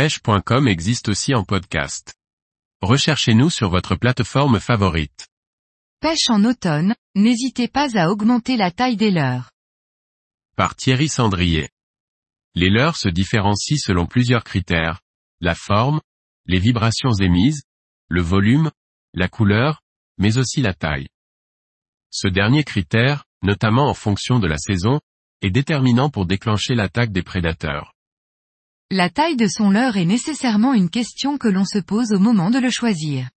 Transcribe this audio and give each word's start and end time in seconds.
pêche.com 0.00 0.66
existe 0.66 1.10
aussi 1.10 1.34
en 1.34 1.44
podcast. 1.44 2.14
Recherchez-nous 2.80 3.50
sur 3.50 3.68
votre 3.68 3.96
plateforme 3.96 4.58
favorite. 4.58 5.28
Pêche 6.00 6.30
en 6.30 6.42
automne, 6.46 6.94
n'hésitez 7.14 7.68
pas 7.68 7.98
à 7.98 8.08
augmenter 8.08 8.56
la 8.56 8.70
taille 8.70 8.96
des 8.96 9.10
leurres. 9.10 9.50
Par 10.56 10.74
Thierry 10.74 11.10
Sandrier. 11.10 11.68
Les 12.54 12.70
leurres 12.70 12.96
se 12.96 13.10
différencient 13.10 13.76
selon 13.78 14.06
plusieurs 14.06 14.42
critères. 14.42 15.02
La 15.42 15.54
forme, 15.54 16.00
les 16.46 16.60
vibrations 16.60 17.12
émises, 17.20 17.64
le 18.08 18.22
volume, 18.22 18.70
la 19.12 19.28
couleur, 19.28 19.82
mais 20.16 20.38
aussi 20.38 20.62
la 20.62 20.72
taille. 20.72 21.08
Ce 22.10 22.26
dernier 22.26 22.64
critère, 22.64 23.26
notamment 23.42 23.90
en 23.90 23.94
fonction 23.94 24.38
de 24.38 24.46
la 24.46 24.56
saison, 24.56 24.98
est 25.42 25.50
déterminant 25.50 26.08
pour 26.08 26.24
déclencher 26.24 26.74
l'attaque 26.74 27.12
des 27.12 27.22
prédateurs. 27.22 27.92
La 28.92 29.08
taille 29.08 29.36
de 29.36 29.46
son 29.46 29.70
leurre 29.70 29.98
est 29.98 30.04
nécessairement 30.04 30.74
une 30.74 30.90
question 30.90 31.38
que 31.38 31.46
l'on 31.46 31.64
se 31.64 31.78
pose 31.78 32.10
au 32.10 32.18
moment 32.18 32.50
de 32.50 32.58
le 32.58 32.70
choisir. 32.70 33.30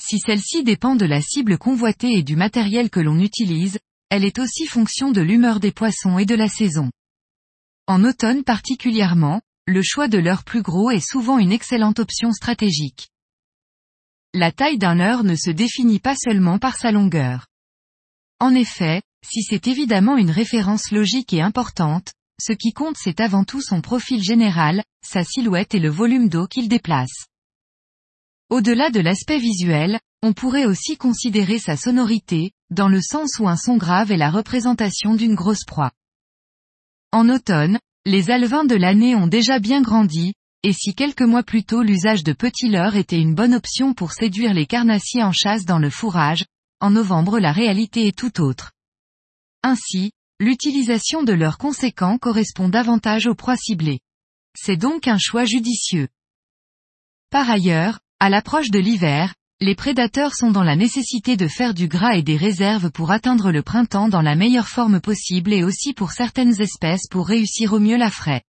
Si 0.00 0.18
celle-ci 0.18 0.64
dépend 0.64 0.96
de 0.96 1.04
la 1.04 1.20
cible 1.20 1.58
convoitée 1.58 2.14
et 2.14 2.22
du 2.22 2.34
matériel 2.34 2.88
que 2.88 3.00
l'on 3.00 3.18
utilise, 3.18 3.78
elle 4.08 4.24
est 4.24 4.38
aussi 4.38 4.64
fonction 4.64 5.12
de 5.12 5.20
l'humeur 5.20 5.60
des 5.60 5.70
poissons 5.70 6.18
et 6.18 6.24
de 6.24 6.34
la 6.34 6.48
saison. 6.48 6.90
En 7.86 8.04
automne 8.04 8.42
particulièrement, 8.42 9.42
le 9.66 9.82
choix 9.82 10.08
de 10.08 10.16
leurre 10.16 10.44
plus 10.44 10.62
gros 10.62 10.90
est 10.90 11.06
souvent 11.06 11.38
une 11.38 11.52
excellente 11.52 11.98
option 11.98 12.32
stratégique. 12.32 13.10
La 14.32 14.50
taille 14.50 14.78
d'un 14.78 14.94
leurre 14.94 15.24
ne 15.24 15.36
se 15.36 15.50
définit 15.50 16.00
pas 16.00 16.16
seulement 16.16 16.58
par 16.58 16.76
sa 16.76 16.90
longueur. 16.90 17.48
En 18.40 18.54
effet, 18.54 19.02
si 19.22 19.42
c'est 19.42 19.68
évidemment 19.68 20.16
une 20.16 20.30
référence 20.30 20.90
logique 20.90 21.34
et 21.34 21.42
importante, 21.42 22.14
ce 22.40 22.52
qui 22.52 22.72
compte 22.72 22.96
c'est 22.98 23.20
avant 23.20 23.44
tout 23.44 23.60
son 23.60 23.80
profil 23.80 24.22
général, 24.22 24.82
sa 25.04 25.24
silhouette 25.24 25.74
et 25.74 25.78
le 25.78 25.90
volume 25.90 26.28
d'eau 26.28 26.46
qu'il 26.46 26.68
déplace. 26.68 27.26
Au-delà 28.50 28.90
de 28.90 29.00
l'aspect 29.00 29.38
visuel, 29.38 29.98
on 30.22 30.32
pourrait 30.32 30.66
aussi 30.66 30.96
considérer 30.96 31.58
sa 31.58 31.76
sonorité, 31.76 32.52
dans 32.70 32.88
le 32.88 33.00
sens 33.00 33.38
où 33.38 33.48
un 33.48 33.56
son 33.56 33.76
grave 33.76 34.10
est 34.10 34.16
la 34.16 34.30
représentation 34.30 35.14
d'une 35.14 35.34
grosse 35.34 35.64
proie. 35.64 35.92
En 37.12 37.28
automne, 37.28 37.78
les 38.06 38.30
alevins 38.30 38.64
de 38.64 38.74
l'année 38.74 39.14
ont 39.14 39.26
déjà 39.26 39.58
bien 39.58 39.80
grandi, 39.80 40.34
et 40.62 40.72
si 40.72 40.94
quelques 40.94 41.22
mois 41.22 41.42
plus 41.42 41.64
tôt 41.64 41.82
l'usage 41.82 42.24
de 42.24 42.32
petits 42.32 42.68
leurres 42.68 42.96
était 42.96 43.20
une 43.20 43.34
bonne 43.34 43.54
option 43.54 43.92
pour 43.92 44.12
séduire 44.12 44.54
les 44.54 44.66
carnassiers 44.66 45.22
en 45.22 45.32
chasse 45.32 45.64
dans 45.64 45.78
le 45.78 45.90
fourrage, 45.90 46.44
en 46.80 46.90
novembre 46.90 47.38
la 47.38 47.52
réalité 47.52 48.06
est 48.06 48.16
tout 48.16 48.40
autre. 48.40 48.72
Ainsi, 49.62 50.10
l'utilisation 50.44 51.22
de 51.22 51.32
leurs 51.32 51.58
conséquents 51.58 52.18
correspond 52.18 52.68
davantage 52.68 53.26
aux 53.26 53.34
proies 53.34 53.56
ciblées. 53.56 54.00
C'est 54.54 54.76
donc 54.76 55.08
un 55.08 55.18
choix 55.18 55.44
judicieux. 55.44 56.08
Par 57.30 57.50
ailleurs, 57.50 58.00
à 58.20 58.28
l'approche 58.28 58.70
de 58.70 58.78
l'hiver, 58.78 59.34
les 59.60 59.74
prédateurs 59.74 60.34
sont 60.34 60.50
dans 60.50 60.62
la 60.62 60.76
nécessité 60.76 61.36
de 61.36 61.48
faire 61.48 61.72
du 61.72 61.88
gras 61.88 62.16
et 62.16 62.22
des 62.22 62.36
réserves 62.36 62.90
pour 62.90 63.10
atteindre 63.10 63.50
le 63.50 63.62
printemps 63.62 64.08
dans 64.08 64.20
la 64.20 64.34
meilleure 64.34 64.68
forme 64.68 65.00
possible 65.00 65.52
et 65.52 65.64
aussi 65.64 65.94
pour 65.94 66.12
certaines 66.12 66.60
espèces 66.60 67.08
pour 67.10 67.26
réussir 67.26 67.72
au 67.72 67.80
mieux 67.80 67.96
la 67.96 68.10
fraie. 68.10 68.42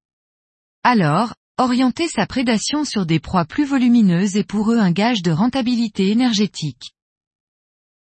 Alors, 0.84 1.34
orienter 1.58 2.10
sa 2.10 2.28
prédation 2.28 2.84
sur 2.84 3.06
des 3.06 3.20
proies 3.20 3.46
plus 3.46 3.66
volumineuses 3.66 4.36
est 4.36 4.44
pour 4.44 4.72
eux 4.72 4.80
un 4.80 4.92
gage 4.92 5.22
de 5.22 5.32
rentabilité 5.32 6.10
énergétique. 6.10 6.95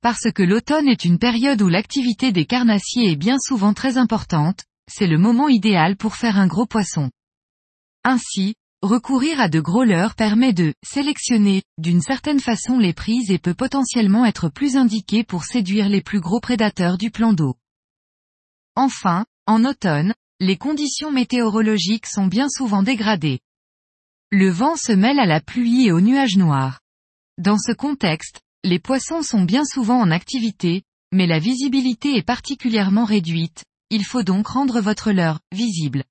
Parce 0.01 0.31
que 0.31 0.43
l'automne 0.43 0.87
est 0.87 1.05
une 1.05 1.19
période 1.19 1.61
où 1.61 1.69
l'activité 1.69 2.31
des 2.31 2.45
carnassiers 2.45 3.11
est 3.11 3.15
bien 3.15 3.37
souvent 3.39 3.73
très 3.73 3.97
importante, 3.97 4.63
c'est 4.89 5.07
le 5.07 5.17
moment 5.17 5.49
idéal 5.49 5.97
pour 5.97 6.15
faire 6.15 6.37
un 6.37 6.47
gros 6.47 6.65
poisson. 6.65 7.09
Ainsi, 8.03 8.55
recourir 8.81 9.39
à 9.41 9.49
de 9.49 9.59
gros 9.59 9.83
leurres 9.83 10.15
permet 10.15 10.53
de 10.53 10.73
sélectionner, 10.85 11.63
d'une 11.77 12.01
certaine 12.01 12.39
façon 12.39 12.77
les 12.77 12.93
prises 12.93 13.31
et 13.31 13.39
peut 13.39 13.55
potentiellement 13.55 14.25
être 14.25 14.49
plus 14.49 14.77
indiqué 14.77 15.23
pour 15.23 15.43
séduire 15.43 15.89
les 15.89 16.01
plus 16.01 16.21
gros 16.21 16.39
prédateurs 16.39 16.97
du 16.97 17.11
plan 17.11 17.33
d'eau. 17.33 17.55
Enfin, 18.75 19.25
en 19.47 19.65
automne, 19.65 20.13
les 20.39 20.57
conditions 20.57 21.11
météorologiques 21.11 22.05
sont 22.05 22.27
bien 22.27 22.47
souvent 22.47 22.83
dégradées. 22.83 23.39
Le 24.31 24.49
vent 24.49 24.75
se 24.75 24.91
mêle 24.91 25.19
à 25.19 25.25
la 25.25 25.41
pluie 25.41 25.87
et 25.87 25.91
aux 25.91 26.01
nuages 26.01 26.37
noirs. 26.37 26.81
Dans 27.39 27.57
ce 27.57 27.71
contexte, 27.71 28.41
les 28.63 28.79
poissons 28.79 29.21
sont 29.21 29.43
bien 29.43 29.63
souvent 29.65 29.99
en 29.99 30.11
activité, 30.11 30.83
mais 31.11 31.27
la 31.27 31.39
visibilité 31.39 32.15
est 32.15 32.23
particulièrement 32.23 33.05
réduite, 33.05 33.63
il 33.89 34.03
faut 34.03 34.23
donc 34.23 34.47
rendre 34.47 34.81
votre 34.81 35.11
leurre 35.11 35.39
visible. 35.53 36.03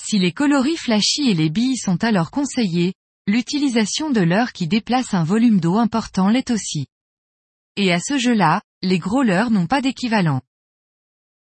Si 0.00 0.18
les 0.18 0.32
coloris 0.32 0.76
flashy 0.76 1.28
et 1.28 1.34
les 1.34 1.50
billes 1.50 1.76
sont 1.76 2.02
alors 2.04 2.30
conseillés, 2.30 2.94
l'utilisation 3.26 4.10
de 4.10 4.20
leurre 4.20 4.52
qui 4.52 4.66
déplace 4.66 5.12
un 5.12 5.24
volume 5.24 5.60
d'eau 5.60 5.76
important 5.76 6.28
l'est 6.28 6.50
aussi. 6.50 6.86
Et 7.76 7.92
à 7.92 7.98
ce 8.00 8.16
jeu-là, 8.16 8.62
les 8.82 8.98
gros 8.98 9.22
leurres 9.22 9.50
n'ont 9.50 9.66
pas 9.66 9.82
d'équivalent. 9.82 10.40